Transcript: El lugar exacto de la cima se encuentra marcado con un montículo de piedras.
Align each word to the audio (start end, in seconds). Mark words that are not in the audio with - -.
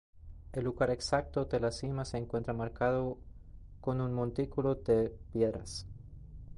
El 0.53 0.63
lugar 0.63 0.89
exacto 0.89 1.45
de 1.45 1.59
la 1.59 1.71
cima 1.71 2.05
se 2.05 2.17
encuentra 2.17 2.55
marcado 2.55 3.19
con 3.81 4.01
un 4.01 4.15
montículo 4.15 4.73
de 4.73 5.15
piedras. 5.31 5.85